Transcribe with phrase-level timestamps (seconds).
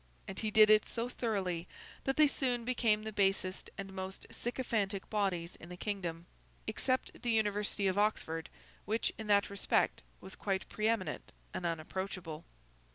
[0.27, 1.67] And he did it so thoroughly,
[2.05, 7.85] that they soon became the basest and most sycophantic bodies in the kingdom—except the University
[7.85, 8.49] of Oxford,
[8.85, 12.45] which, in that respect, was quite pre eminent and unapproachable.